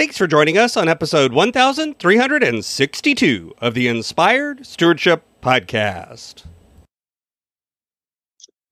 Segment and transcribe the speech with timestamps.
[0.00, 6.44] Thanks for joining us on episode 1362 of the Inspired Stewardship Podcast.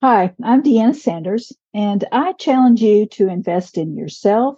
[0.02, 4.56] Hi, I'm DeAnna Sanders, and I challenge you to invest in yourself,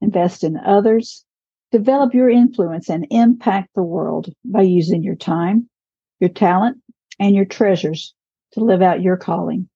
[0.00, 1.24] invest in others,
[1.70, 5.70] develop your influence, and impact the world by using your time,
[6.18, 6.78] your talent,
[7.20, 8.12] and your treasures
[8.54, 9.68] to live out your calling.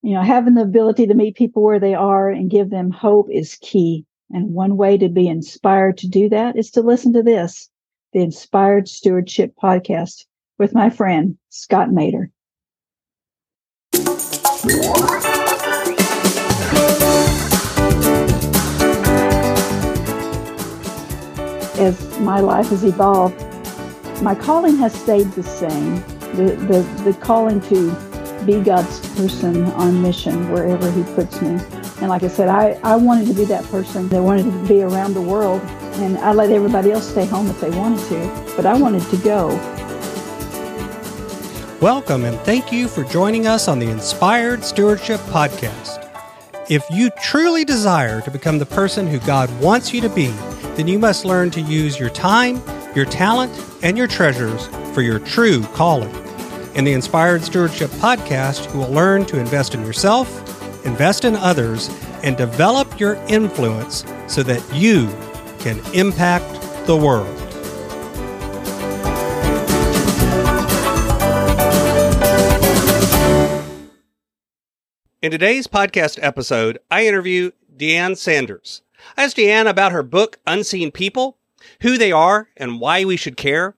[0.00, 3.28] You know, having the ability to meet people where they are and give them hope
[3.30, 7.22] is key and one way to be inspired to do that is to listen to
[7.22, 7.68] this,
[8.12, 10.24] the Inspired Stewardship Podcast
[10.58, 12.30] with my friend, Scott Maderer.
[21.78, 23.34] As my life has evolved,
[24.22, 25.96] my calling has stayed the same.
[26.36, 27.90] The, the, the calling to
[28.46, 31.58] be God's person on mission wherever He puts me
[32.02, 34.82] and like I said, I, I wanted to be that person that wanted to be
[34.82, 35.60] around the world.
[36.00, 39.16] And I let everybody else stay home if they wanted to, but I wanted to
[39.18, 39.50] go.
[41.80, 46.00] Welcome and thank you for joining us on the Inspired Stewardship Podcast.
[46.68, 50.26] If you truly desire to become the person who God wants you to be,
[50.74, 52.60] then you must learn to use your time,
[52.96, 53.52] your talent,
[53.84, 56.12] and your treasures for your true calling.
[56.74, 60.41] In the Inspired Stewardship Podcast, you will learn to invest in yourself
[60.84, 61.88] invest in others,
[62.22, 65.08] and develop your influence so that you
[65.58, 67.38] can impact the world.
[75.22, 78.82] In today's podcast episode, I interview Deanne Sanders.
[79.16, 81.38] I asked Deanne about her book, Unseen People,
[81.82, 83.76] who they are, and why we should care.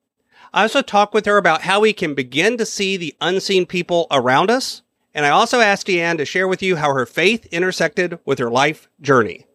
[0.55, 4.07] I also talk with her about how we can begin to see the unseen people
[4.11, 4.81] around us
[5.15, 8.51] and I also asked Deanne to share with you how her faith intersected with her
[8.51, 9.47] life journey.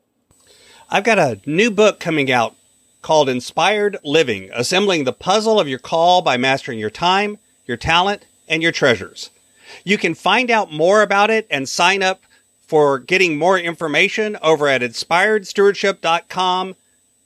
[0.90, 2.56] I've got a new book coming out
[3.02, 8.26] called Inspired Living, assembling the puzzle of your call by mastering your time, your talent,
[8.48, 9.30] and your treasures.
[9.84, 12.24] You can find out more about it and sign up
[12.62, 16.76] for getting more information over at inspiredstewardship.com.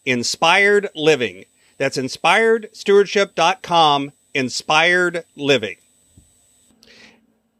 [0.06, 1.46] Inspired Living.
[1.78, 4.12] That's inspiredstewardship.com.
[4.34, 5.78] Inspired Living.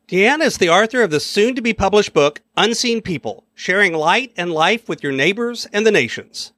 [0.10, 4.34] Deanne is the author of the soon to be published book, Unseen People Sharing Light
[4.36, 6.52] and Life with Your Neighbors and the Nations.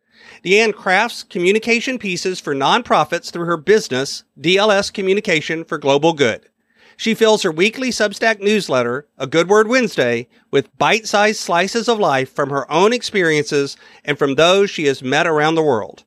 [0.44, 6.50] Deanne crafts communication pieces for nonprofits through her business, DLS Communication for Global Good.
[6.97, 12.00] She fills her weekly Substack newsletter, A Good Word Wednesday, with bite sized slices of
[12.00, 16.03] life from her own experiences and from those she has met around the world.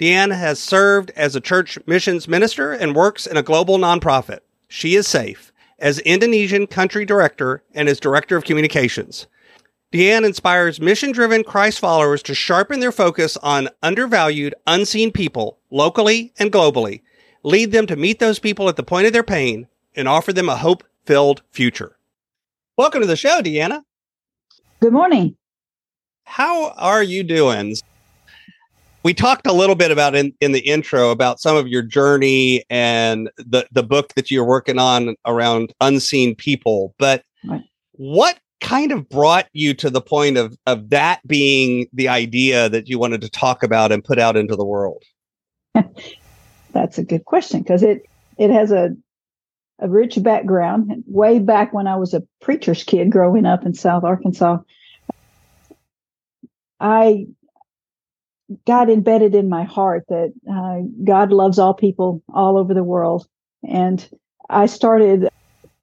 [0.00, 4.40] Deanne has served as a church missions minister and works in a global nonprofit.
[4.66, 5.49] She Is Safe
[5.80, 9.26] as Indonesian country director and as director of communications.
[9.92, 16.32] Deanne inspires mission driven Christ followers to sharpen their focus on undervalued, unseen people locally
[16.38, 17.02] and globally,
[17.42, 20.48] lead them to meet those people at the point of their pain, and offer them
[20.48, 21.96] a hope filled future.
[22.76, 23.82] Welcome to the show, DeAnna.
[24.78, 25.36] Good morning.
[26.24, 27.74] How are you doing?
[29.02, 32.64] We talked a little bit about in, in the intro about some of your journey
[32.70, 37.62] and the, the book that you're working on around unseen people but right.
[37.92, 42.88] what kind of brought you to the point of of that being the idea that
[42.88, 45.02] you wanted to talk about and put out into the world
[46.72, 48.02] that's a good question because it
[48.38, 48.90] it has a
[49.78, 54.04] a rich background way back when i was a preacher's kid growing up in south
[54.04, 54.58] arkansas
[56.80, 57.26] i
[58.66, 63.26] God embedded in my heart that uh, God loves all people all over the world.
[63.68, 64.08] And
[64.48, 65.28] I started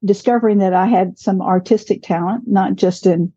[0.04, 3.32] discovering that I had some artistic talent, not just in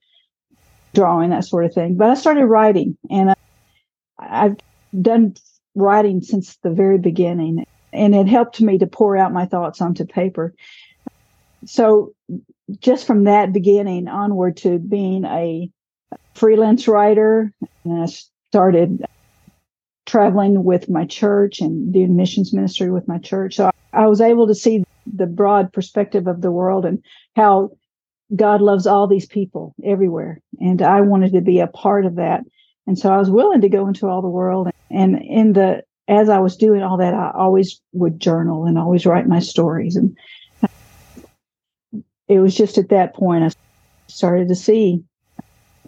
[0.95, 2.99] drawing, that sort of thing, but I started writing.
[3.09, 3.35] And I,
[4.19, 4.57] I've
[5.01, 5.35] done
[5.75, 7.65] writing since the very beginning.
[7.93, 10.55] And it helped me to pour out my thoughts onto paper.
[11.67, 12.15] So,
[12.79, 15.69] just from that beginning onward to being a
[16.35, 17.53] freelance writer,
[17.85, 18.07] and I
[18.51, 19.05] started
[20.11, 23.55] traveling with my church and doing missions ministry with my church.
[23.55, 27.03] So I was able to see the broad perspective of the world and
[27.37, 27.71] how
[28.35, 30.41] God loves all these people everywhere.
[30.59, 32.43] And I wanted to be a part of that.
[32.89, 34.69] And so I was willing to go into all the world.
[34.91, 39.07] And in the, as I was doing all that, I always would journal and always
[39.07, 39.95] write my stories.
[39.95, 40.17] And
[42.27, 43.51] it was just at that point I
[44.09, 45.05] started to see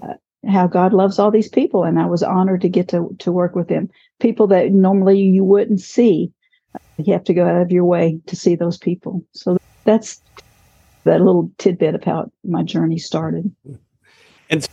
[0.00, 0.14] uh,
[0.48, 1.82] how God loves all these people.
[1.82, 3.90] And I was honored to get to, to work with them.
[4.22, 6.32] People that normally you wouldn't see.
[6.96, 9.24] You have to go out of your way to see those people.
[9.32, 10.22] So that's
[11.02, 13.52] that little tidbit of how my journey started.
[14.48, 14.68] And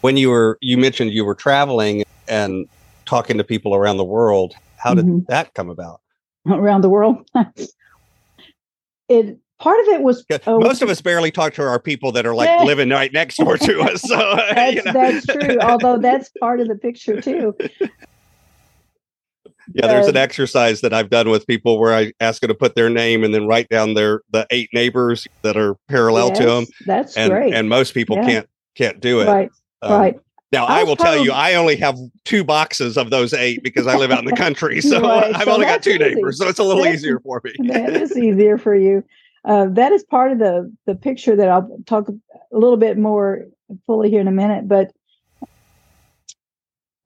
[0.00, 2.66] when you were, you mentioned you were traveling and
[3.04, 4.54] talking to people around the world.
[4.78, 5.24] How did mm-hmm.
[5.28, 6.00] that come about?
[6.46, 7.28] Around the world,
[9.10, 12.26] it part of it was oh, most of us barely talk to our people that
[12.26, 12.62] are like yeah.
[12.62, 14.00] living right next door to us.
[14.00, 14.16] So
[14.54, 14.92] that's, you know.
[14.92, 15.60] that's true.
[15.60, 17.54] Although that's part of the picture too.
[19.72, 22.74] Yeah, there's an exercise that I've done with people where I ask them to put
[22.74, 26.46] their name and then write down their the eight neighbors that are parallel yes, to
[26.46, 26.66] them.
[26.86, 27.54] That's and, great.
[27.54, 28.26] And most people yeah.
[28.26, 29.26] can't can't do it.
[29.26, 29.50] Right.
[29.82, 30.20] Um, right.
[30.52, 33.86] Now I, I will tell you, I only have two boxes of those eight because
[33.86, 35.34] I live out in the country, so right.
[35.34, 35.98] I've so only got two easy.
[35.98, 37.54] neighbors, so it's a little that's, easier for me.
[37.68, 39.04] that is easier for you.
[39.44, 43.46] Uh, that is part of the the picture that I'll talk a little bit more
[43.86, 44.66] fully here in a minute.
[44.66, 44.92] But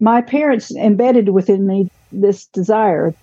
[0.00, 1.90] my parents embedded within me
[2.20, 3.14] this desire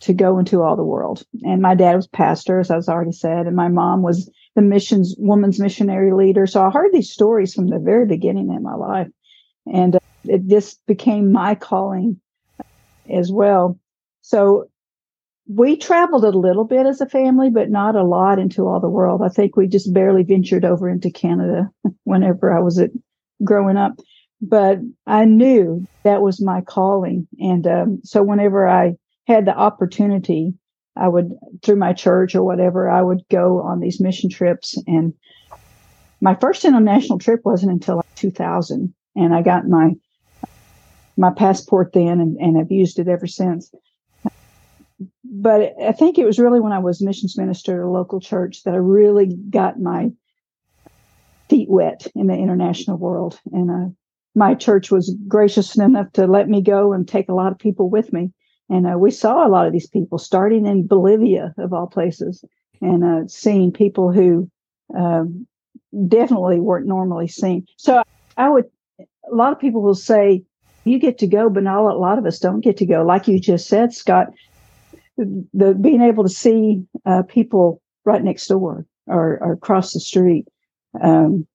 [0.00, 3.12] to go into all the world, and my dad was pastor, as I was already
[3.12, 6.46] said, and my mom was the missions woman's missionary leader.
[6.46, 9.08] So I heard these stories from the very beginning in my life
[9.66, 12.20] and uh, it, this became my calling
[13.12, 13.78] as well.
[14.22, 14.68] So
[15.48, 18.88] we traveled a little bit as a family, but not a lot into all the
[18.88, 19.22] world.
[19.22, 21.70] I think we just barely ventured over into Canada
[22.04, 22.90] whenever I was at,
[23.42, 23.98] growing up.
[24.42, 27.28] But I knew that was my calling.
[27.38, 28.94] And um, so whenever I
[29.26, 30.54] had the opportunity,
[30.96, 31.32] I would,
[31.62, 34.76] through my church or whatever, I would go on these mission trips.
[34.86, 35.12] And
[36.20, 39.94] my first international trip wasn't until like 2000 and I got my
[41.16, 43.70] my passport then and, and have used it ever since.
[45.24, 48.62] But I think it was really when I was missions minister at a local church
[48.64, 50.10] that I really got my
[51.50, 53.38] feet wet in the international world.
[53.52, 53.94] And uh,
[54.34, 57.90] my church was gracious enough to let me go and take a lot of people
[57.90, 58.30] with me.
[58.68, 62.44] And uh, we saw a lot of these people starting in Bolivia, of all places,
[62.80, 64.48] and uh, seeing people who
[64.96, 65.46] um,
[66.06, 67.66] definitely weren't normally seen.
[67.76, 68.02] So
[68.36, 68.66] I would
[69.30, 70.42] a lot of people will say,
[70.84, 73.02] you get to go, but not a lot of us don't get to go.
[73.02, 74.28] Like you just said, Scott,
[75.16, 80.46] the being able to see uh, people right next door or, or across the street,
[81.02, 81.46] um,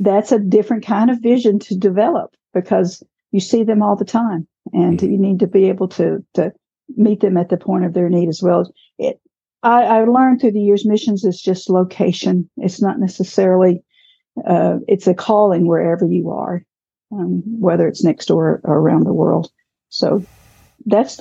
[0.00, 4.46] that's a different kind of vision to develop because you see them all the time,
[4.72, 5.12] and mm-hmm.
[5.12, 6.52] you need to be able to to
[6.96, 8.72] meet them at the point of their need as well.
[8.98, 9.20] It,
[9.62, 12.50] I, I learned through the years, missions is just location.
[12.56, 13.84] It's not necessarily.
[14.46, 16.64] Uh, it's a calling wherever you are
[17.12, 19.50] um, whether it's next door or around the world.
[19.88, 20.24] So
[20.86, 21.20] that's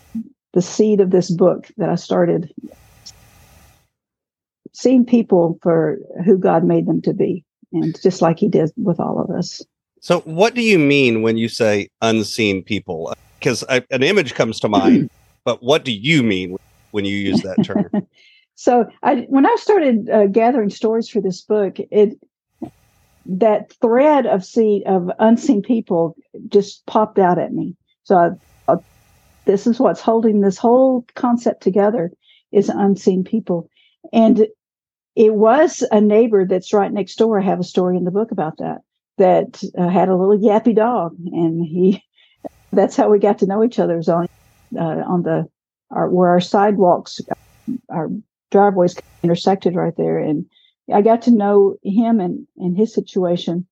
[0.54, 2.54] the seed of this book that I started
[4.74, 7.44] seeing people for who God made them to be,
[7.74, 9.62] and just like He did with all of us.
[10.01, 13.13] So, what do you mean when you say unseen people?
[13.39, 15.10] Because an image comes to mind,
[15.45, 16.57] but what do you mean
[16.92, 17.89] when you use that term?
[18.56, 22.18] so, I, when I started uh, gathering stories for this book, it
[23.25, 26.16] that thread of see of unseen people
[26.48, 27.75] just popped out at me.
[28.04, 28.77] So I, I,
[29.45, 32.12] this is what's holding this whole concept together
[32.51, 33.69] is unseen people.
[34.12, 34.48] And
[35.19, 37.42] it was a neighbor that's right next door.
[37.42, 38.77] I have a story in the book about that,
[39.18, 41.13] that uh, had a little yappy dog.
[41.33, 42.01] And he,
[42.71, 44.30] that's how we got to know each other was on,
[44.80, 45.45] uh, on the,
[45.92, 47.19] our, where our sidewalks,
[47.89, 48.07] our
[48.50, 50.19] driveways intersected right there.
[50.19, 50.45] And
[50.92, 53.68] I got to know him and, and his situation.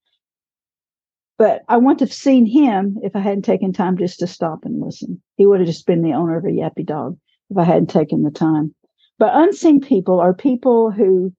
[1.37, 4.81] But I wouldn't have seen him if I hadn't taken time just to stop and
[4.81, 5.21] listen.
[5.37, 7.17] He would have just been the owner of a yappy dog
[7.49, 8.75] if I hadn't taken the time.
[9.19, 11.33] But unseen people are people who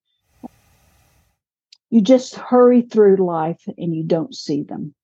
[1.90, 4.94] you just hurry through life and you don't see them.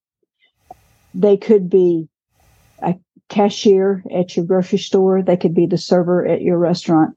[1.15, 2.09] They could be
[2.83, 2.97] a
[3.29, 5.23] cashier at your grocery store.
[5.23, 7.17] They could be the server at your restaurant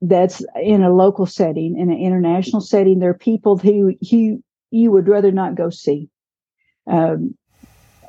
[0.00, 2.98] that's in a local setting, in an international setting.
[2.98, 6.08] There are people who you you would rather not go see.
[6.86, 7.36] Um,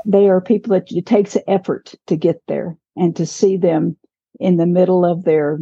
[0.05, 3.97] they are people that it takes effort to get there and to see them
[4.39, 5.59] in the middle of their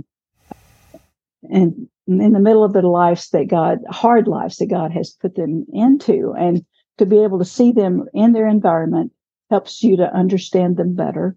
[1.43, 5.36] and in the middle of their lives that God hard lives that God has put
[5.36, 6.65] them into and
[6.98, 9.12] to be able to see them in their environment
[9.50, 11.36] helps you to understand them better.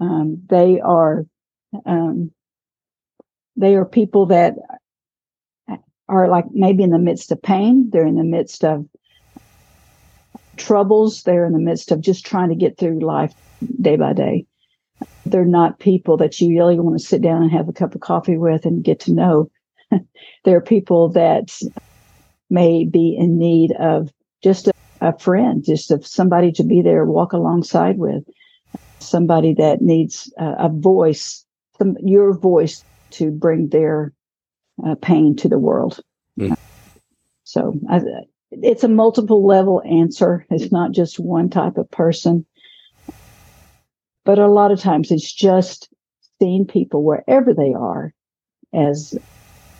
[0.00, 1.26] Um, they are
[1.86, 2.32] um,
[3.56, 4.54] they are people that
[6.08, 7.90] are like maybe in the midst of pain.
[7.90, 8.86] They're in the midst of
[10.56, 11.22] troubles.
[11.22, 13.34] They're in the midst of just trying to get through life
[13.80, 14.46] day by day.
[15.26, 18.00] They're not people that you really want to sit down and have a cup of
[18.00, 19.50] coffee with and get to know.
[20.44, 21.56] They're people that
[22.50, 24.10] may be in need of
[24.42, 28.24] just a, a friend, just of somebody to be there, walk alongside with,
[29.00, 31.44] somebody that needs a, a voice,
[31.78, 34.12] some, your voice to bring their
[34.86, 36.00] uh, pain to the world.
[36.38, 36.56] Mm.
[37.44, 38.00] So I,
[38.50, 40.46] it's a multiple level answer.
[40.50, 42.46] It's not just one type of person.
[44.28, 45.88] But a lot of times it's just
[46.38, 48.12] seeing people wherever they are
[48.74, 49.18] as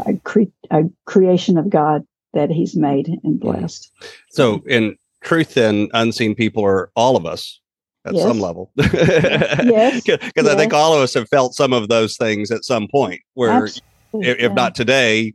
[0.06, 2.02] a, cre- a creation of God
[2.32, 3.92] that He's made and blessed.
[4.30, 7.60] So, in truth, then, unseen people are all of us
[8.06, 8.22] at yes.
[8.22, 8.72] some level.
[8.76, 10.02] yes.
[10.02, 10.46] Because yes.
[10.46, 13.66] I think all of us have felt some of those things at some point, where
[13.66, 13.82] if,
[14.14, 15.34] if not today,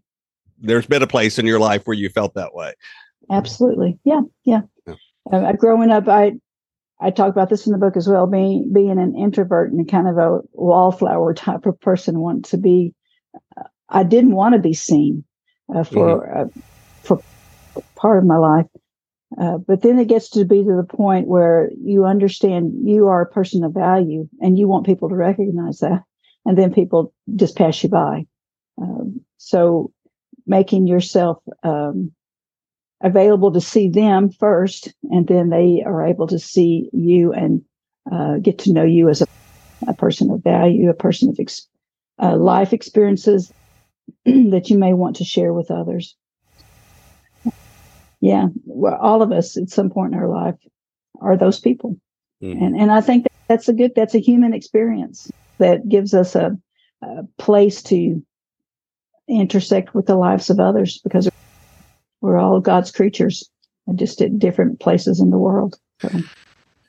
[0.58, 2.74] there's been a place in your life where you felt that way.
[3.30, 4.00] Absolutely.
[4.06, 4.22] Yeah.
[4.44, 4.62] Yeah.
[4.88, 4.96] yeah.
[5.32, 6.34] Uh, growing up, I
[7.04, 8.28] I talk about this in the book as well.
[8.28, 12.96] Being being an introvert and kind of a wallflower type of person, want to be.
[13.58, 15.26] Uh, I didn't want to be seen
[15.74, 16.60] uh, for mm-hmm.
[16.60, 16.62] uh,
[17.02, 17.22] for
[17.96, 18.68] part of my life,
[19.40, 23.22] uh, but then it gets to be to the point where you understand you are
[23.22, 26.04] a person of value, and you want people to recognize that,
[26.46, 28.26] and then people just pass you by.
[28.82, 29.92] Um, so,
[30.48, 32.14] making yourself um,
[33.04, 37.62] available to see them first, and then they are able to see you and
[38.12, 39.28] uh, get to know you as a,
[39.88, 41.68] a, person of value, a person of ex-
[42.22, 43.54] uh, life experiences
[44.26, 46.16] that you may want to share with others.
[48.22, 50.56] Yeah, well, all of us at some point in our life
[51.20, 51.98] are those people,
[52.42, 52.64] mm-hmm.
[52.64, 56.58] and and I think that's a good that's a human experience that gives us a,
[57.02, 58.24] a place to
[59.28, 61.28] intersect with the lives of others because
[62.24, 63.48] we're all God's creatures,
[63.96, 65.78] just at different places in the world.
[66.02, 66.10] So,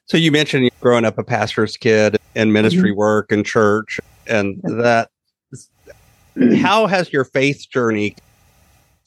[0.07, 2.99] so you mentioned growing up a pastor's kid and ministry mm-hmm.
[2.99, 5.11] work and church, and that.
[6.57, 8.17] How has your faith journey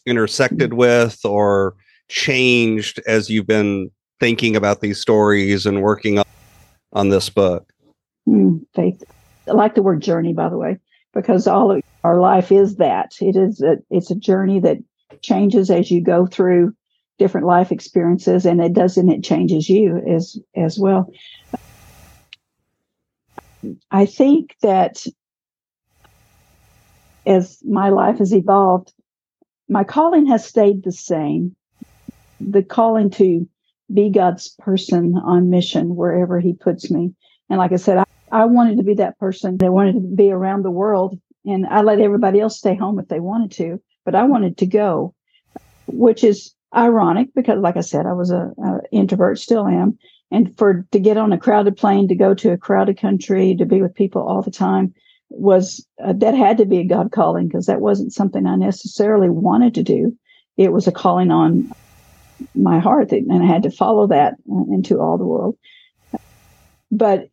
[0.06, 0.80] intersected mm-hmm.
[0.80, 1.76] with or
[2.10, 6.26] changed as you've been thinking about these stories and working on,
[6.94, 7.72] on this book?
[8.28, 9.04] Mm, faith.
[9.48, 10.78] I like the word journey, by the way,
[11.14, 13.12] because all of our life is that.
[13.22, 14.78] It is a, it's a journey that
[15.22, 16.74] changes as you go through
[17.18, 21.12] different life experiences and it doesn't it changes you as as well.
[23.92, 25.06] I think that
[27.26, 28.94] as my life has evolved
[29.70, 31.56] my calling has stayed the same.
[32.40, 33.48] The calling to
[33.94, 37.14] be god's person on mission wherever he puts me.
[37.50, 40.32] And like i said i, I wanted to be that person that wanted to be
[40.32, 44.16] around the world and i let everybody else stay home if they wanted to but
[44.16, 45.14] I wanted to go,
[45.86, 50.00] which is ironic because, like I said, I was a, a introvert, still am,
[50.32, 53.66] and for to get on a crowded plane to go to a crowded country to
[53.66, 54.94] be with people all the time
[55.30, 59.30] was uh, that had to be a God calling because that wasn't something I necessarily
[59.30, 60.18] wanted to do.
[60.56, 61.70] It was a calling on
[62.56, 65.58] my heart, and I had to follow that uh, into all the world.
[66.92, 67.28] But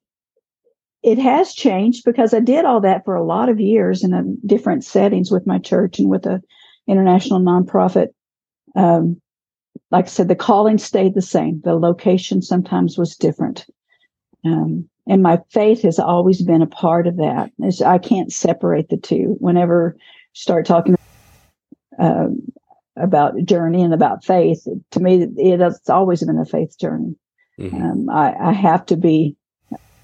[1.04, 4.82] it has changed because I did all that for a lot of years in different
[4.82, 6.42] settings with my church and with a
[6.86, 8.08] international nonprofit.
[8.74, 9.20] Um,
[9.90, 11.60] like I said, the calling stayed the same.
[11.64, 13.66] The location sometimes was different.
[14.44, 17.50] Um, and my faith has always been a part of that.
[17.58, 19.36] It's, I can't separate the two.
[19.38, 20.00] Whenever you
[20.32, 20.96] start talking
[21.98, 22.26] uh,
[22.96, 27.14] about journey and about faith, to me, it, it's always been a faith journey.
[27.58, 27.82] Mm-hmm.
[27.82, 29.36] Um, I, I have to be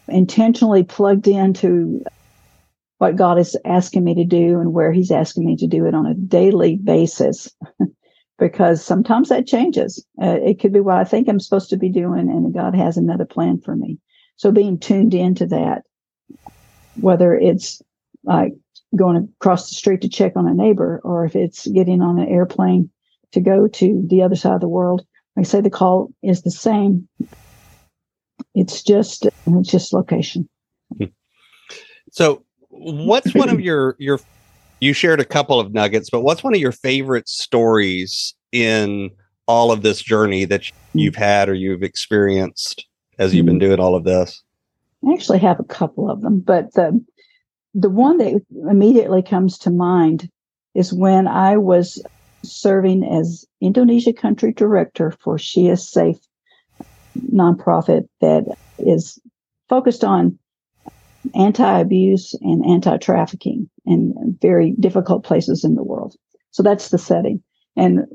[0.08, 2.02] intentionally plugged into
[3.00, 5.94] what God is asking me to do and where He's asking me to do it
[5.94, 7.50] on a daily basis.
[8.38, 10.04] because sometimes that changes.
[10.20, 12.96] Uh, it could be what I think I'm supposed to be doing, and God has
[12.96, 13.98] another plan for me.
[14.36, 15.82] So being tuned into that,
[16.94, 17.80] whether it's
[18.24, 18.52] like
[18.96, 22.28] going across the street to check on a neighbor, or if it's getting on an
[22.28, 22.90] airplane
[23.32, 25.06] to go to the other side of the world,
[25.38, 27.08] I say, the call is the same.
[28.54, 30.48] It's just it's just location.
[32.10, 32.44] So
[32.80, 34.20] what's one of your your
[34.80, 39.10] you shared a couple of nuggets, but what's one of your favorite stories in
[39.46, 40.98] all of this journey that hmm.
[40.98, 42.86] you've had or you've experienced
[43.18, 43.60] as you've been hmm.
[43.60, 44.42] doing all of this?
[45.06, 47.02] I actually have a couple of them, but the
[47.74, 50.28] the one that immediately comes to mind
[50.74, 52.02] is when I was
[52.42, 56.18] serving as Indonesia country director for She Is Safe
[57.32, 58.44] nonprofit that
[58.78, 59.18] is
[59.68, 60.38] focused on
[61.34, 66.16] anti-abuse and anti-trafficking in very difficult places in the world.
[66.50, 67.42] So that's the setting.
[67.76, 68.06] And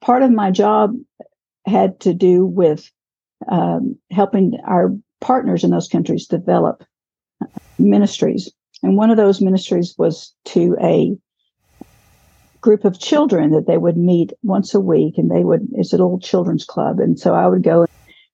[0.00, 0.94] part of my job
[1.66, 2.90] had to do with
[3.50, 4.90] um, helping our
[5.20, 6.84] partners in those countries develop
[7.78, 8.50] ministries.
[8.82, 11.16] And one of those ministries was to a
[12.60, 16.00] group of children that they would meet once a week and they would, it's an
[16.00, 17.00] old children's club.
[17.00, 17.86] And so I would go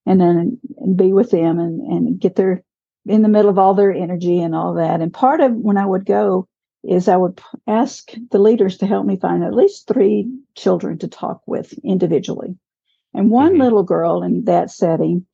[0.05, 0.59] and then
[0.95, 2.63] be with them and, and get their
[3.05, 5.01] in the middle of all their energy and all that.
[5.01, 6.47] And part of when I would go
[6.83, 11.07] is I would ask the leaders to help me find at least three children to
[11.07, 12.55] talk with individually.
[13.13, 13.61] And one mm-hmm.
[13.61, 15.25] little girl in that setting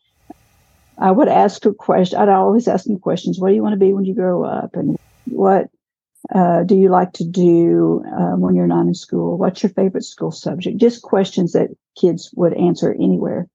[0.97, 2.19] I would ask her questions.
[2.19, 3.39] I'd always ask them questions.
[3.39, 4.75] What do you want to be when you grow up?
[4.75, 5.67] And what
[6.33, 9.37] uh, do you like to do uh, when you're not in school?
[9.37, 10.77] What's your favorite school subject?
[10.77, 11.69] Just questions that
[11.99, 13.47] kids would answer anywhere.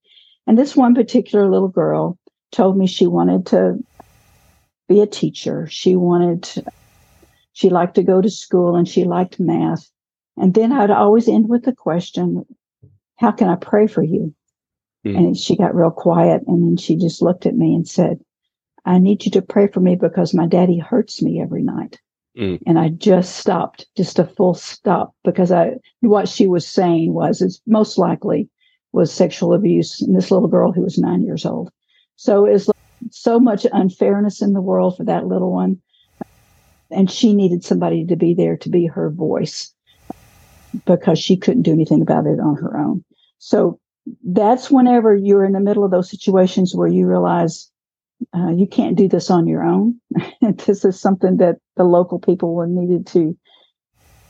[0.47, 2.17] And this one particular little girl
[2.51, 3.79] told me she wanted to
[4.91, 5.67] be a teacher.
[5.69, 6.49] She wanted,
[7.53, 9.89] she liked to go to school and she liked math.
[10.37, 12.45] And then I'd always end with the question,
[13.17, 14.33] How can I pray for you?
[15.05, 15.17] Mm.
[15.17, 16.43] And she got real quiet.
[16.47, 18.19] And then she just looked at me and said,
[18.85, 21.99] I need you to pray for me because my daddy hurts me every night.
[22.37, 22.59] Mm.
[22.65, 27.41] And I just stopped, just a full stop, because I what she was saying was
[27.41, 28.49] it's most likely
[28.93, 31.71] was sexual abuse in this little girl who was nine years old.
[32.15, 32.69] So it's
[33.09, 35.81] so much unfairness in the world for that little one.
[36.89, 39.73] And she needed somebody to be there to be her voice
[40.85, 43.03] because she couldn't do anything about it on her own.
[43.39, 43.79] So
[44.23, 47.69] that's whenever you're in the middle of those situations where you realize
[48.35, 49.99] uh, you can't do this on your own.
[50.41, 53.37] this is something that the local people needed to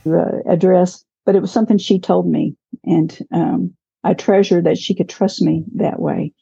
[0.08, 1.04] uh, address.
[1.26, 5.42] But it was something she told me, and um, I treasure that she could trust
[5.42, 6.34] me that way.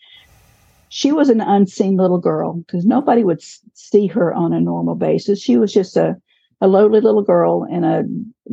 [0.90, 3.42] She was an unseen little girl because nobody would
[3.74, 5.42] see her on a normal basis.
[5.42, 6.16] She was just a,
[6.62, 8.04] a lowly little girl in a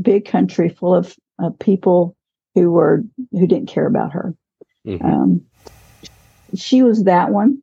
[0.00, 2.16] big country full of uh, people
[2.54, 3.02] who were
[3.32, 4.34] who didn't care about her.
[4.86, 5.04] Mm-hmm.
[5.04, 5.40] Um,
[6.54, 7.62] she was that one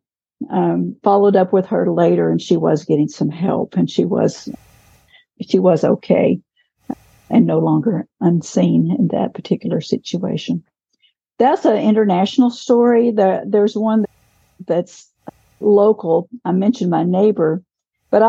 [0.50, 4.50] um, followed up with her later and she was getting some help and she was
[5.42, 6.40] she was okay
[7.30, 10.64] and no longer unseen in that particular situation
[11.40, 14.06] that's an international story there, there's one
[14.68, 15.12] that's
[15.60, 17.64] local i mentioned my neighbor
[18.12, 18.28] but i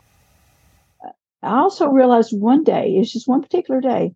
[1.42, 4.14] i also realized one day it's just one particular day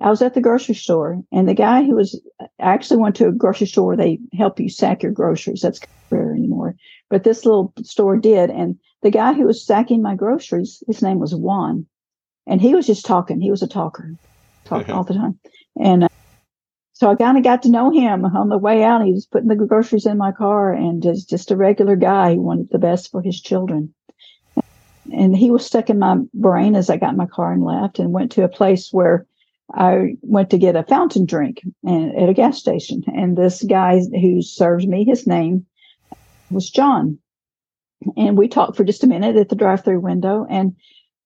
[0.00, 3.28] I was at the grocery store, and the guy who was I actually went to
[3.28, 5.62] a grocery store where they help you sack your groceries.
[5.62, 6.76] That's rare anymore,
[7.08, 8.50] but this little store did.
[8.50, 11.86] And the guy who was sacking my groceries, his name was Juan,
[12.46, 13.40] and he was just talking.
[13.40, 14.14] He was a talker,
[14.64, 15.38] talking all the time.
[15.76, 16.08] And uh,
[17.00, 19.02] so I kind of got to know him on the way out.
[19.02, 22.42] He was putting the groceries in my car, and just just a regular guy who
[22.42, 23.94] wanted the best for his children.
[25.10, 28.12] And he was stuck in my brain as I got my car and left, and
[28.12, 29.24] went to a place where
[29.72, 33.02] I went to get a fountain drink and, at a gas station.
[33.06, 35.64] And this guy who serves me, his name
[36.50, 37.18] was John.
[38.14, 40.76] And we talked for just a minute at the drive through window and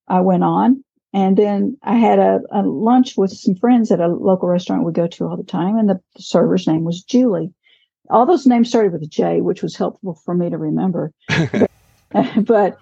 [0.07, 0.84] I went on.
[1.14, 4.92] And then I had a, a, lunch with some friends at a local restaurant we
[4.92, 5.79] go to all the time.
[5.79, 7.53] And the server's name was Julie.
[8.11, 11.12] All those names started with a J, which was helpful for me to remember.
[11.53, 11.70] but,
[12.44, 12.79] but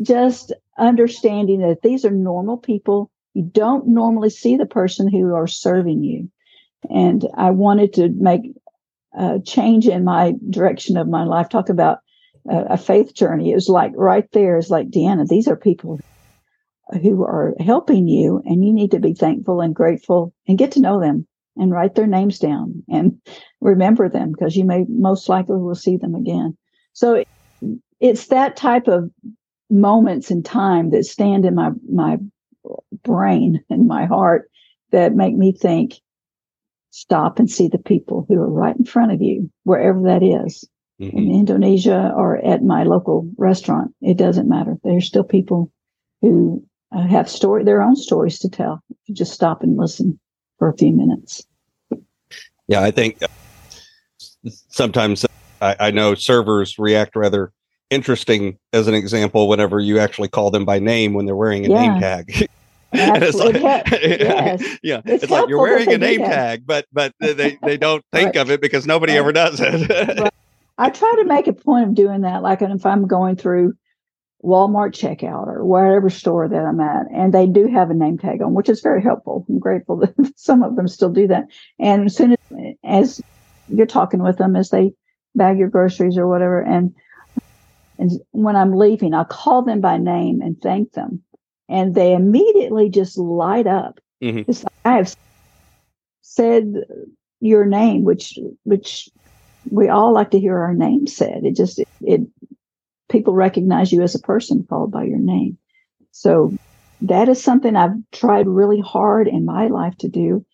[0.00, 5.46] just understanding that these are normal people you don't normally see the person who are
[5.46, 6.30] serving you.
[6.88, 8.40] And I wanted to make
[9.12, 11.50] a change in my direction of my life.
[11.50, 11.98] Talk about
[12.48, 13.50] a, a faith journey.
[13.50, 14.56] It was like right there.
[14.56, 16.00] is like, DeAnna, these are people
[16.92, 20.80] who are helping you and you need to be thankful and grateful and get to
[20.80, 23.20] know them and write their names down and
[23.60, 26.56] remember them because you may most likely will see them again.
[26.92, 27.24] So
[28.00, 29.10] it's that type of
[29.68, 32.18] moments in time that stand in my my
[33.02, 34.50] brain and my heart
[34.92, 35.94] that make me think
[36.90, 40.66] stop and see the people who are right in front of you, wherever that is.
[41.00, 41.18] Mm-hmm.
[41.18, 44.78] In Indonesia or at my local restaurant, it doesn't matter.
[44.82, 45.70] There's still people
[46.22, 48.82] who have story their own stories to tell.
[49.06, 50.18] You just stop and listen
[50.58, 51.46] for a few minutes.
[52.68, 53.28] Yeah, I think uh,
[54.68, 55.28] sometimes uh,
[55.60, 57.52] I, I know servers react rather
[57.90, 61.68] interesting as an example whenever you actually call them by name when they're wearing a
[61.68, 61.80] yeah.
[61.80, 62.48] name tag.
[62.92, 63.54] it's like,
[63.92, 64.78] yes.
[64.82, 68.28] yeah, it's, it's like you're wearing a name tag, but but they they don't think
[68.28, 68.36] right.
[68.36, 69.18] of it because nobody right.
[69.18, 70.18] ever does it.
[70.18, 70.32] right.
[70.78, 73.74] I try to make a point of doing that, like if I'm going through
[74.46, 78.40] Walmart checkout or whatever store that I'm at, and they do have a name tag
[78.42, 79.44] on, which is very helpful.
[79.48, 81.46] I'm grateful that some of them still do that.
[81.78, 83.20] And as soon as, as
[83.68, 84.92] you're talking with them, as they
[85.34, 86.94] bag your groceries or whatever, and
[87.98, 91.22] and when I'm leaving, I'll call them by name and thank them
[91.68, 93.98] and they immediately just light up.
[94.22, 94.50] Mm-hmm.
[94.50, 95.14] It's like I have
[96.22, 96.74] said
[97.40, 99.08] your name, which which
[99.70, 101.44] we all like to hear our name said.
[101.44, 102.20] It just it, it
[103.08, 105.58] people recognize you as a person called by your name.
[106.10, 106.56] So
[107.02, 110.44] that is something I've tried really hard in my life to do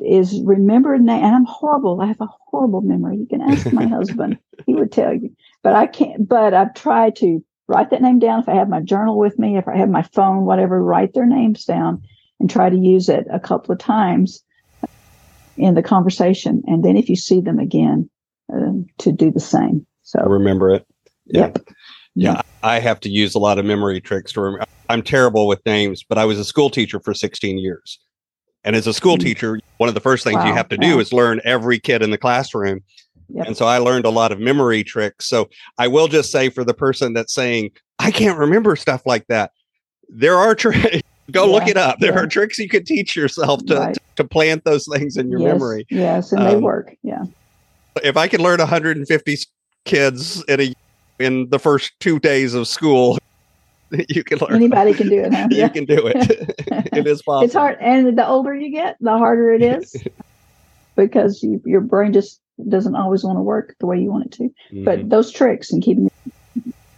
[0.00, 2.00] is remember name and I'm horrible.
[2.00, 3.18] I have a horrible memory.
[3.18, 4.38] You can ask my husband.
[4.66, 5.30] He would tell you.
[5.62, 8.40] But I can't but I've tried to write that name down.
[8.40, 11.26] If I have my journal with me, if I have my phone, whatever, write their
[11.26, 12.02] names down
[12.40, 14.42] and try to use it a couple of times
[15.56, 16.62] in the conversation.
[16.66, 18.10] And then if you see them again,
[18.52, 19.86] uh, to do the same.
[20.02, 20.86] So remember it.
[21.26, 21.58] Yep.
[22.14, 24.66] Yeah, I have to use a lot of memory tricks to remember.
[24.88, 27.98] I'm terrible with names, but I was a school teacher for 16 years.
[28.62, 29.22] And as a school Mm.
[29.22, 31.00] teacher, one of the first things you have to do wow.
[31.00, 32.80] is learn every kid in the classroom.
[33.30, 33.46] Yep.
[33.48, 35.26] And so I learned a lot of memory tricks.
[35.26, 39.26] So I will just say for the person that's saying, I can't remember stuff like
[39.26, 39.50] that,
[40.08, 41.00] there are tricks.
[41.30, 41.98] Go look it up.
[42.00, 42.20] There yeah.
[42.20, 43.98] are tricks you could teach yourself to, Right.
[44.16, 45.86] to plant those things in your yes, memory.
[45.90, 46.94] Yes, and they Um, work.
[47.02, 47.24] Yeah.
[48.02, 49.38] If I could learn 150
[49.86, 50.72] kids in a
[51.18, 53.18] in the first two days of school,
[54.08, 54.54] you can learn.
[54.54, 55.48] Anybody can do it, huh?
[55.50, 55.68] you Yeah.
[55.68, 56.16] can do it.
[56.92, 57.44] it is possible.
[57.44, 59.94] It's hard, and the older you get, the harder it is
[60.96, 64.32] because you, your brain just doesn't always want to work the way you want it
[64.32, 64.48] to.
[64.72, 64.84] Mhm.
[64.84, 66.08] But those tricks and keeping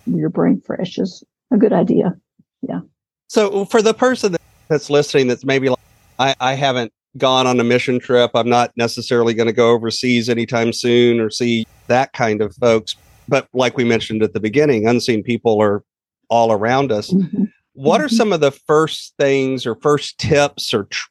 [0.06, 2.14] your brain fresh is a good idea.
[2.62, 2.80] Yeah.
[3.28, 4.36] So for the person
[4.68, 5.78] that's listening, that's maybe like,
[6.18, 8.30] I, I haven't gone on a mission trip.
[8.34, 12.94] I'm not necessarily going to go overseas anytime soon or see that kind of folks.
[13.28, 15.82] But like we mentioned at the beginning, unseen people are
[16.28, 17.10] all around us.
[17.10, 17.50] Mhm.
[17.74, 18.16] What are Mhm.
[18.16, 21.08] some of the first things or first tips or tr-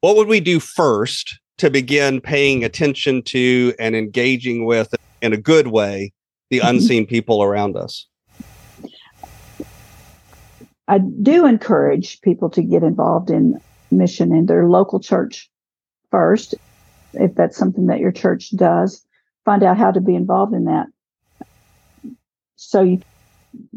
[0.00, 5.36] what would we do first to begin paying attention to and engaging with in a
[5.36, 6.12] good way
[6.50, 6.68] the Mhm.
[6.70, 8.06] unseen people around us?
[10.86, 13.60] I do encourage people to get involved in
[13.90, 15.50] mission in their local church
[16.10, 16.54] first.
[17.12, 19.04] If that's something that your church does,
[19.44, 20.86] find out how to be involved in that.
[22.56, 23.02] So you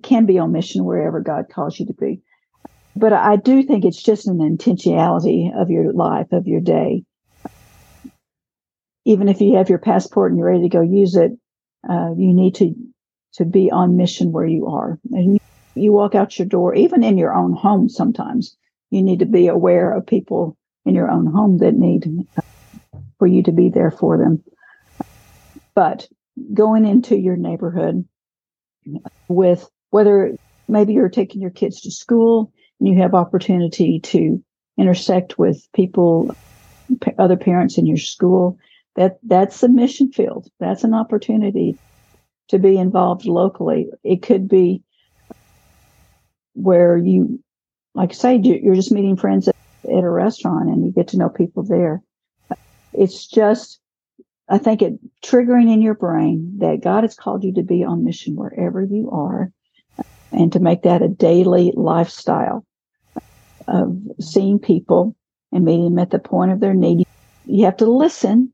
[0.03, 2.21] can be on mission wherever God calls you to be.
[2.95, 7.03] But I do think it's just an intentionality of your life, of your day.
[9.05, 11.31] Even if you have your passport and you're ready to go use it,
[11.89, 12.75] uh, you need to
[13.33, 14.99] to be on mission where you are.
[15.11, 15.39] And you,
[15.75, 17.87] you walk out your door, even in your own home.
[17.87, 18.57] Sometimes
[18.89, 22.05] you need to be aware of people in your own home that need
[22.37, 24.43] uh, for you to be there for them.
[25.75, 26.07] But
[26.53, 28.07] going into your neighborhood
[29.27, 30.35] with whether
[30.67, 34.43] maybe you're taking your kids to school and you have opportunity to
[34.77, 36.35] intersect with people,
[37.17, 38.57] other parents in your school,
[38.95, 40.49] that that's a mission field.
[40.59, 41.77] That's an opportunity
[42.49, 43.89] to be involved locally.
[44.03, 44.83] It could be
[46.53, 47.41] where you,
[47.95, 49.55] like I say, you- you're just meeting friends at,
[49.85, 52.03] at a restaurant and you get to know people there.
[52.93, 53.79] It's just,
[54.51, 58.03] I think it triggering in your brain that God has called you to be on
[58.03, 59.49] mission wherever you are
[60.33, 62.65] and to make that a daily lifestyle
[63.69, 65.15] of seeing people
[65.53, 67.07] and meeting them at the point of their need.
[67.45, 68.53] You have to listen.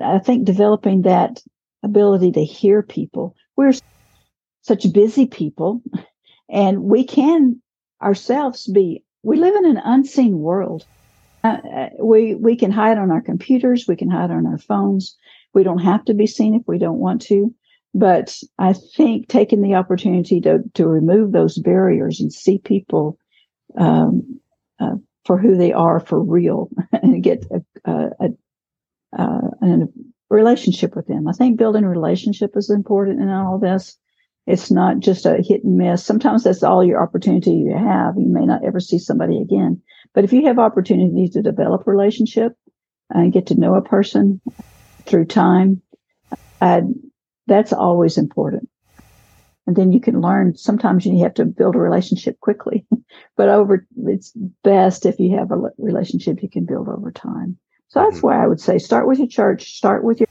[0.00, 1.42] I think developing that
[1.82, 3.34] ability to hear people.
[3.56, 3.72] We're
[4.60, 5.82] such busy people
[6.48, 7.60] and we can
[8.00, 10.86] ourselves be, we live in an unseen world.
[11.44, 13.86] Uh, uh, we, we can hide on our computers.
[13.88, 15.16] We can hide on our phones.
[15.54, 17.54] We don't have to be seen if we don't want to.
[17.94, 23.18] But I think taking the opportunity to, to remove those barriers and see people
[23.76, 24.40] um,
[24.80, 29.88] uh, for who they are for real and get a, a, a, uh, a
[30.30, 31.28] relationship with them.
[31.28, 33.98] I think building a relationship is important in all this.
[34.46, 36.04] It's not just a hit and miss.
[36.04, 38.16] Sometimes that's all your opportunity you have.
[38.16, 39.80] You may not ever see somebody again.
[40.14, 42.52] But if you have opportunities to develop relationship
[43.10, 44.40] and get to know a person
[45.06, 45.82] through time,
[46.60, 46.82] uh,
[47.46, 48.68] that's always important.
[49.66, 50.56] And then you can learn.
[50.56, 52.86] Sometimes you have to build a relationship quickly,
[53.36, 54.32] but over it's
[54.64, 57.56] best if you have a relationship you can build over time.
[57.88, 58.22] So that's Mhm.
[58.22, 60.26] why I would say start with your church, start with your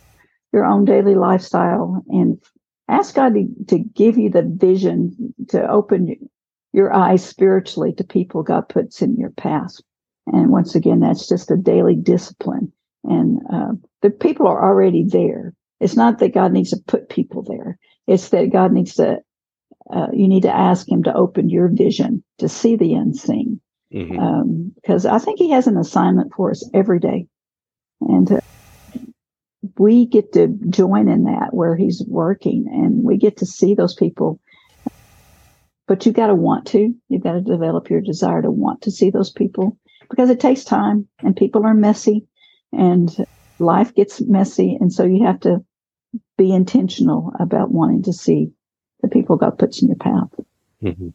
[0.54, 2.38] your own daily lifestyle, and
[2.90, 6.30] ask God to, to give you the vision to open
[6.74, 9.76] your eyes spiritually to people God puts in your path.
[10.28, 12.72] And once again, that's just a daily discipline.
[13.04, 15.54] And uh, the people are already there.
[15.80, 17.78] It's not that God needs to put people there.
[18.08, 19.18] It's that God needs to,
[19.92, 23.60] uh, you need to ask Him to open your vision to see the unseen.
[23.94, 24.18] Mhm.
[24.18, 27.28] Um, because I think He has an assignment for us every day.
[28.02, 28.40] And uh,
[29.78, 33.96] we get to join in that where He's working and we get to see those
[33.96, 34.40] people.
[35.92, 38.92] But you got to want to, you've got to develop your desire to want to
[38.92, 39.78] see those people
[40.10, 42.26] because it takes time and people are messy
[42.72, 43.14] and
[43.60, 44.78] life gets messy.
[44.80, 45.66] And so you have to
[46.38, 48.54] be intentional about wanting to see
[49.02, 50.30] the people God puts in your path.
[50.82, 51.12] Mhm.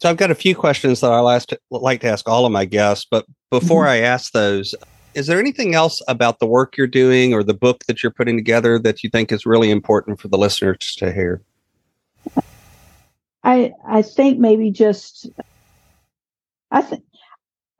[0.00, 2.66] So I've got a few questions that I last like to ask all of my
[2.66, 4.74] guests, but before I ask those,
[5.14, 8.36] is there anything else about the work you're doing or the book that you're putting
[8.36, 11.40] together that you think is really important for the listeners to hear?
[13.42, 15.28] I I think maybe just
[16.70, 17.04] I think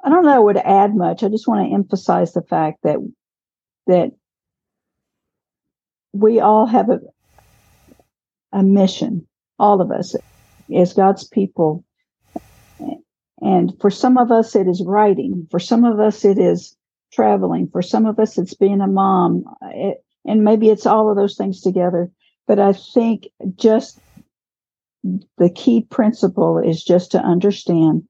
[0.03, 1.23] I don't know would add much.
[1.23, 2.97] I just want to emphasize the fact that
[3.87, 4.13] that
[6.13, 7.01] we all have a
[8.53, 9.27] a mission,
[9.59, 10.17] all of us
[10.75, 11.85] as God's people.
[13.43, 15.47] And for some of us, it is writing.
[15.51, 16.77] For some of us, it is
[17.13, 17.69] traveling.
[17.69, 19.45] For some of us, it's being a mom.
[19.63, 22.11] It, and maybe it's all of those things together.
[22.47, 23.99] But I think just
[25.39, 28.03] the key principle is just to understand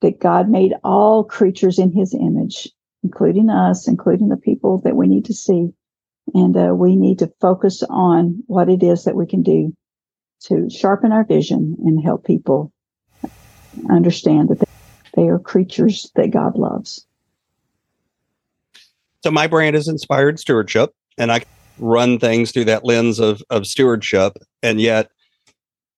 [0.00, 2.68] that God made all creatures in his image,
[3.04, 5.68] including us, including the people that we need to see.
[6.34, 9.74] And uh, we need to focus on what it is that we can do
[10.44, 12.72] to sharpen our vision and help people
[13.90, 14.68] understand that
[15.14, 17.06] they are creatures that God loves.
[19.22, 21.42] So my brand is inspired stewardship, and I
[21.78, 24.36] run things through that lens of of stewardship.
[24.62, 25.10] And yet,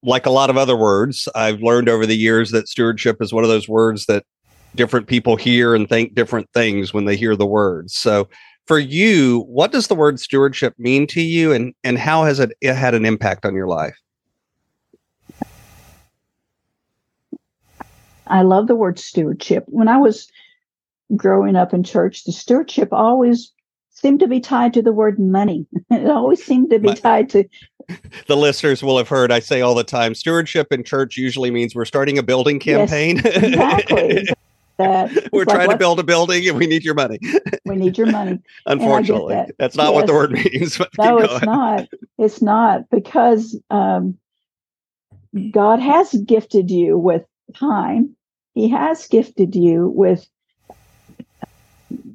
[0.04, 3.44] like a lot of other words, I've learned over the years that stewardship is one
[3.44, 4.24] of those words that
[4.74, 7.94] different people hear and think different things when they hear the words.
[7.94, 8.28] So
[8.66, 12.52] for you, what does the word stewardship mean to you and, and how has it,
[12.60, 13.96] it had an impact on your life?
[18.26, 19.64] I love the word stewardship.
[19.68, 20.30] When I was
[21.14, 23.52] growing up in church, the stewardship always
[23.90, 25.66] seemed to be tied to the word money.
[25.90, 27.44] it always seemed to be tied to.
[28.26, 31.74] The listeners will have heard I say all the time stewardship in church usually means
[31.74, 33.20] we're starting a building campaign.
[33.24, 34.28] Yes, exactly.
[34.76, 37.18] that we're trying to build a building and we need your money.
[37.64, 38.40] we need your money.
[38.66, 39.54] Unfortunately, that.
[39.58, 39.94] that's not yes.
[39.94, 40.80] what the word means.
[40.98, 41.88] no, it's not.
[42.18, 44.16] It's not because um,
[45.50, 48.14] God has gifted you with time.
[48.54, 50.26] He has gifted you with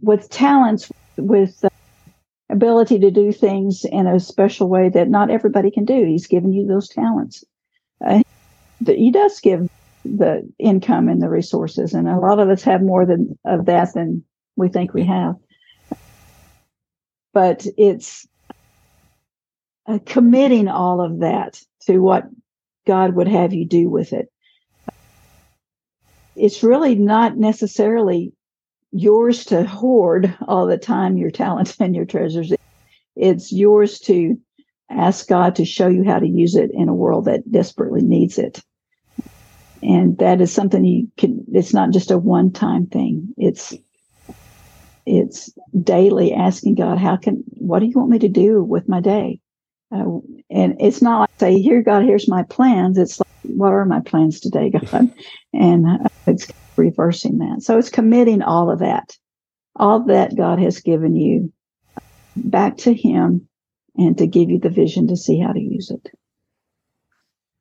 [0.01, 1.69] with talents, with uh,
[2.49, 6.05] ability to do things in a special way that not everybody can do.
[6.05, 7.43] He's given you those talents.
[8.05, 8.21] Uh,
[8.85, 9.67] he does give
[10.03, 13.93] the income and the resources, and a lot of us have more than of that
[13.93, 14.23] than
[14.55, 15.35] we think we have.
[17.33, 18.27] But it's
[19.85, 22.23] uh, committing all of that to what
[22.87, 24.31] God would have you do with it.
[26.35, 28.33] It's really not necessarily
[28.91, 32.53] yours to hoard all the time your talents and your treasures.
[33.15, 34.37] It's yours to
[34.89, 38.37] ask God to show you how to use it in a world that desperately needs
[38.37, 38.61] it.
[39.81, 43.33] And that is something you can, it's not just a one time thing.
[43.37, 43.73] It's,
[45.05, 48.99] it's daily asking God, how can, what do you want me to do with my
[48.99, 49.39] day?
[49.93, 50.19] Uh,
[50.51, 52.97] and it's not like say, here, God, here's my plans.
[52.97, 55.09] It's like, what are my plans today, God?
[55.53, 56.47] And uh, it's
[56.79, 57.61] reversing that.
[57.61, 59.15] So it's committing all of that,
[59.75, 61.51] all that God has given you
[62.35, 63.47] back to Him
[63.97, 66.11] and to give you the vision to see how to use it.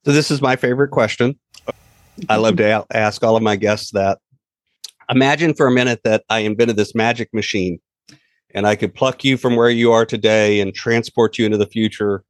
[0.05, 1.39] So, this is my favorite question.
[2.29, 4.19] I love to ask all of my guests that.
[5.11, 7.81] Imagine for a minute that I invented this magic machine
[8.55, 11.67] and I could pluck you from where you are today and transport you into the
[11.67, 12.25] future,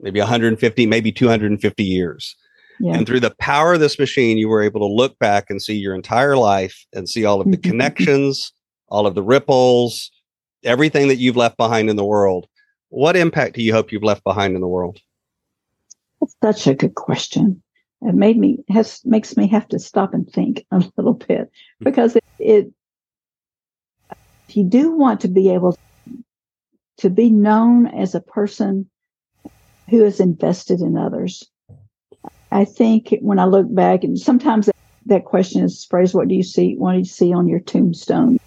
[0.00, 2.36] maybe 150, maybe 250 years.
[2.78, 2.94] Yeah.
[2.94, 5.74] And through the power of this machine, you were able to look back and see
[5.74, 7.70] your entire life and see all of the mm-hmm.
[7.70, 8.52] connections,
[8.88, 10.10] all of the ripples,
[10.62, 12.46] everything that you've left behind in the world.
[12.88, 15.00] What impact do you hope you've left behind in the world?
[16.40, 17.62] That's such a good question.
[18.02, 21.84] It made me has makes me have to stop and think a little bit hmm.
[21.84, 22.72] because it, it
[24.48, 25.76] if you do want to be able
[26.98, 28.88] to be known as a person
[29.88, 31.48] who is invested in others,
[32.52, 34.70] I think when I look back, and sometimes
[35.06, 36.74] that question is phrased, "What do you see?
[36.76, 38.38] What do you see on your tombstone?"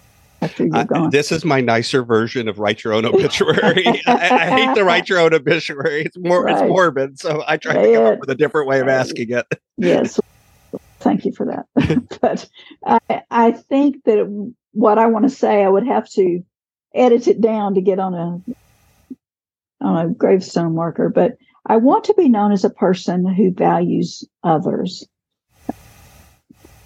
[0.42, 1.10] After you're uh, gone.
[1.10, 3.86] this is my nicer version of write your own obituary.
[4.06, 6.56] I, I, hate to write your own obituary; it's more right.
[6.56, 9.46] it's morbid, so I try to come up with a different way of asking it.
[9.76, 10.18] yes,
[11.00, 12.10] thank you for that.
[12.22, 12.48] but
[12.86, 16.42] I, I think that what I want to say, I would have to
[16.94, 18.54] edit it down to get on a
[19.82, 21.36] on a gravestone marker, but
[21.66, 25.06] I want to be known as a person who values others.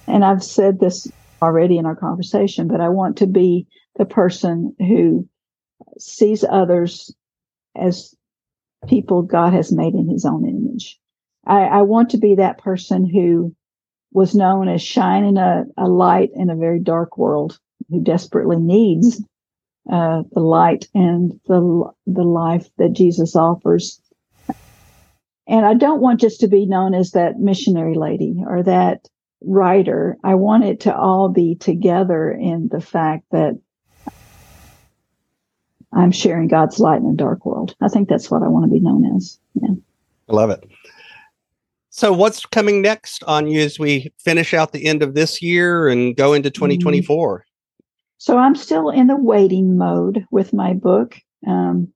[0.06, 1.10] And I've said this
[1.40, 5.28] already in our conversation, but I want to be the person who
[5.98, 7.14] sees others
[7.76, 8.14] as
[8.88, 10.98] people God has made in his own image.
[11.46, 13.54] I, I want to be that person who
[14.12, 17.58] was known as shining a, a light in a very dark world
[17.90, 19.22] who desperately needs
[19.90, 24.00] uh, the light and the the life that Jesus offers
[25.46, 29.08] and I don't want just to be known as that missionary lady or that
[29.42, 30.16] writer.
[30.24, 33.58] I want it to all be together in the fact that
[35.92, 37.76] I'm sharing God's light in a dark world.
[37.80, 39.38] I think that's what I want to be known as.
[39.54, 39.74] Yeah.
[40.28, 40.64] I love it.
[41.90, 45.86] So, what's coming next on you as we finish out the end of this year
[45.86, 47.38] and go into 2024?
[47.38, 47.42] Mm-hmm.
[48.18, 51.16] So, I'm still in the waiting mode with my book.
[51.46, 51.93] Um,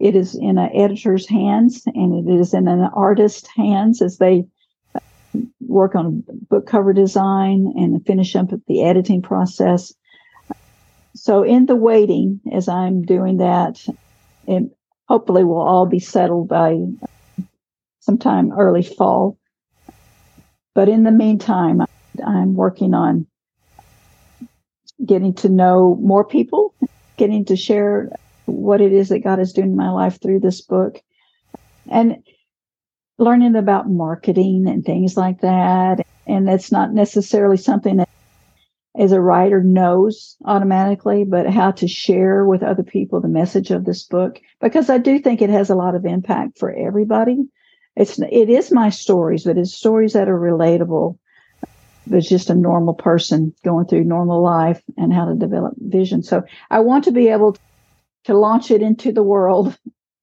[0.00, 4.46] it is in an editor's hands and it is in an artist's hands as they
[4.94, 5.00] uh,
[5.60, 9.92] work on book cover design and finish up the editing process.
[11.14, 13.84] So in the waiting, as I'm doing that,
[14.46, 14.70] and
[15.08, 16.76] hopefully we'll all be settled by
[17.98, 19.36] sometime early fall.
[20.74, 21.82] But in the meantime,
[22.24, 23.26] I'm working on
[25.04, 26.72] getting to know more people,
[27.16, 28.10] getting to share
[28.48, 31.00] what it is that God is doing in my life through this book,
[31.90, 32.16] and
[33.18, 36.06] learning about marketing and things like that.
[36.26, 38.08] And it's not necessarily something that
[38.98, 43.84] as a writer knows automatically, but how to share with other people the message of
[43.84, 47.44] this book, because I do think it has a lot of impact for everybody.
[47.96, 51.18] It's, it is my stories, but it's stories that are relatable.
[52.10, 56.22] It's just a normal person going through normal life and how to develop vision.
[56.22, 57.60] So I want to be able to
[58.34, 59.76] launch it into the world,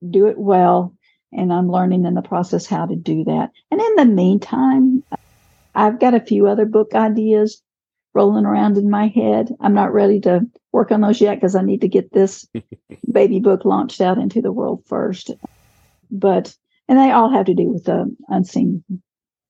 [0.10, 0.94] do it well,
[1.32, 3.52] and I'm learning in the process how to do that.
[3.72, 5.04] And in the meantime,
[5.74, 7.62] I've got a few other book ideas
[8.14, 9.54] rolling around in my head.
[9.60, 10.42] I'm not ready to
[10.72, 12.48] work on those yet because I need to get this
[13.12, 15.32] baby book launched out into the world first.
[16.10, 16.56] But,
[16.88, 18.84] and they all have to do with the unseen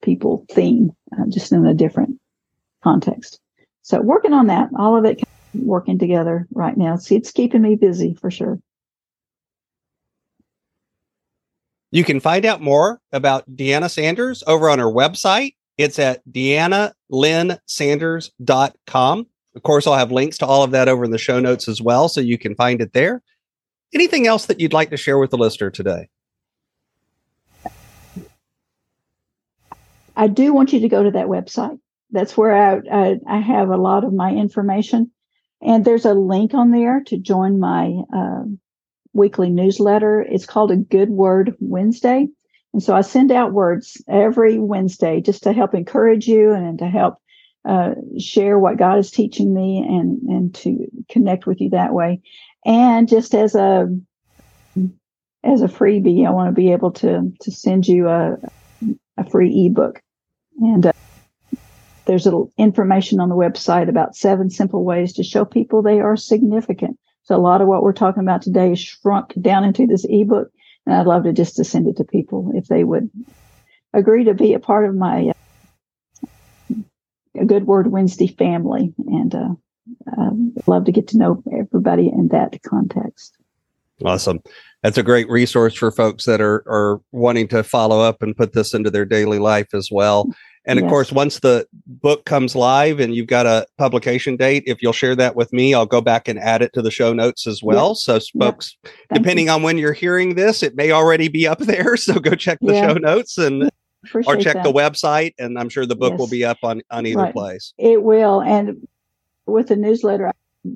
[0.02, 2.20] people theme, uh, just in a different
[2.84, 3.40] context.
[3.84, 5.22] So working on that, all of it
[5.62, 6.96] working together right now.
[6.96, 8.60] See, it's keeping me busy for sure.
[11.92, 15.56] You can find out more about DeAnna Sanders over on her website.
[15.78, 19.28] It's at deannalynnsanders.com.
[19.56, 21.82] Of course, I'll have links to all of that over in the show notes as
[21.82, 23.22] well, so you can find it there.
[23.94, 26.10] Anything else that you'd like to share with the listener today?
[30.18, 31.80] I do want you to go to that website.
[32.12, 35.12] That's where I, I, I have a lot of my information.
[35.66, 38.44] And there's a link on there to join my uh,
[39.14, 40.22] weekly newsletter.
[40.22, 42.28] It's called a Good Word Wednesday.
[42.74, 46.88] And so I send out words every Wednesday just to help encourage you and to
[46.88, 47.16] help
[47.68, 52.22] uh, share what God is teaching me and, and to connect with you that way.
[52.64, 53.88] And just as a,
[55.44, 58.36] as a freebie, I want to be able to, to send you a,
[59.18, 60.02] a free ebook.
[60.60, 60.92] And uh,
[62.06, 66.98] there's information on the website about seven simple ways to show people they are significant.
[67.24, 70.50] So a lot of what we're talking about today is shrunk down into this ebook,
[70.86, 73.10] and I'd love to just to send it to people if they would
[73.94, 76.76] agree to be a part of my uh,
[77.38, 79.50] a Good Word Wednesday family, and uh,
[80.18, 83.36] um, love to get to know everybody in that context.
[84.04, 84.40] Awesome.
[84.84, 88.54] That's a great resource for folks that are are wanting to follow up and put
[88.54, 90.30] this into their daily life as well.
[90.68, 94.82] And of course, once the book comes live and you've got a publication date, if
[94.82, 97.46] you'll share that with me, I'll go back and add it to the show notes
[97.46, 97.94] as well.
[97.94, 98.76] So, folks,
[99.14, 99.52] depending you.
[99.52, 101.98] on when you're hearing this, it may already be up there.
[101.98, 102.88] So, go check the yeah.
[102.88, 103.70] show notes and
[104.14, 104.64] or check that.
[104.64, 106.20] the website, and I'm sure the book yes.
[106.20, 107.34] will be up on on either right.
[107.34, 107.74] place.
[107.78, 108.88] It will, and
[109.46, 110.32] with the newsletter,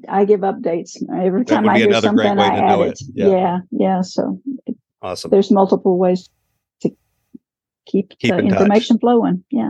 [0.08, 2.40] I give updates every time I hear something.
[2.40, 2.88] I add it.
[2.88, 3.02] it.
[3.14, 3.28] Yeah.
[3.28, 4.02] yeah, yeah.
[4.02, 4.42] So,
[5.02, 5.32] awesome.
[5.32, 6.30] There's multiple ways
[6.82, 6.90] to
[7.86, 9.02] keep, keep the in information touch.
[9.02, 9.44] flowing.
[9.52, 9.70] Yeah.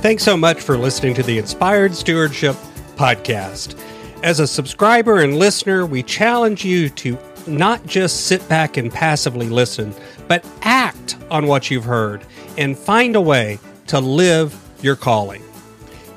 [0.00, 2.54] Thanks so much for listening to the Inspired Stewardship
[2.94, 3.76] Podcast.
[4.22, 9.48] As a subscriber and listener, we challenge you to not just sit back and passively
[9.48, 9.92] listen,
[10.28, 12.24] but act on what you've heard
[12.56, 15.42] and find a way to live your calling.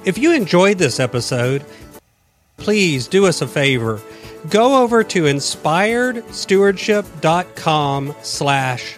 [0.05, 1.65] If you enjoyed this episode,
[2.57, 3.99] please do us a favor.
[4.49, 8.97] Go over to inspiredstewardship.com slash